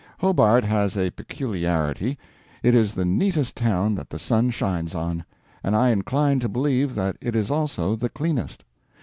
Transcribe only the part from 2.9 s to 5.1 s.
the neatest town that the sun shines